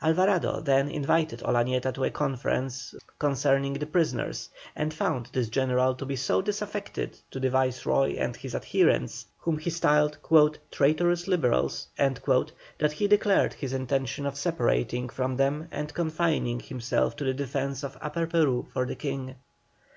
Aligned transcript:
Alvarado 0.00 0.60
then 0.60 0.88
invited 0.88 1.40
Olañeta 1.40 1.92
to 1.94 2.04
a 2.04 2.10
conference 2.12 2.94
concerning 3.18 3.72
the 3.72 3.84
prisoners, 3.86 4.48
and 4.76 4.94
found 4.94 5.28
this 5.32 5.48
general 5.48 5.96
to 5.96 6.06
be 6.06 6.14
so 6.14 6.40
disaffected 6.40 7.18
to 7.32 7.40
the 7.40 7.50
Viceroy 7.50 8.14
and 8.16 8.36
his 8.36 8.54
adherents, 8.54 9.26
whom 9.38 9.58
he 9.58 9.70
styled 9.70 10.16
"traitorous 10.70 11.26
Liberals," 11.26 11.88
that 11.98 12.92
he 12.94 13.08
declared 13.08 13.54
his 13.54 13.72
intention 13.72 14.24
of 14.24 14.36
separating 14.36 15.08
from 15.08 15.36
them 15.36 15.66
and 15.72 15.92
confining 15.92 16.60
himself 16.60 17.16
to 17.16 17.24
the 17.24 17.34
defence 17.34 17.82
of 17.82 17.98
Upper 18.00 18.28
Peru 18.28 18.68
for 18.72 18.86
the 18.86 18.94
King. 18.94 19.34